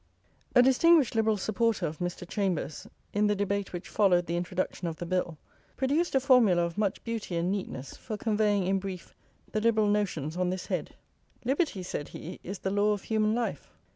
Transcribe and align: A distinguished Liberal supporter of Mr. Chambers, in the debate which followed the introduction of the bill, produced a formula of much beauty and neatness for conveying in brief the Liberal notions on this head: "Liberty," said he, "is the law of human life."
A 0.55 0.63
distinguished 0.63 1.13
Liberal 1.13 1.37
supporter 1.37 1.85
of 1.85 1.99
Mr. 1.99 2.27
Chambers, 2.27 2.87
in 3.13 3.27
the 3.27 3.35
debate 3.35 3.71
which 3.71 3.87
followed 3.87 4.25
the 4.25 4.35
introduction 4.35 4.87
of 4.87 4.95
the 4.95 5.05
bill, 5.05 5.37
produced 5.77 6.15
a 6.15 6.19
formula 6.19 6.63
of 6.63 6.75
much 6.75 7.03
beauty 7.03 7.35
and 7.35 7.51
neatness 7.51 7.95
for 7.95 8.17
conveying 8.17 8.65
in 8.65 8.79
brief 8.79 9.13
the 9.51 9.61
Liberal 9.61 9.85
notions 9.85 10.35
on 10.37 10.49
this 10.49 10.65
head: 10.65 10.95
"Liberty," 11.45 11.83
said 11.83 12.07
he, 12.07 12.39
"is 12.43 12.57
the 12.57 12.71
law 12.71 12.93
of 12.93 13.03
human 13.03 13.35
life." 13.35 13.69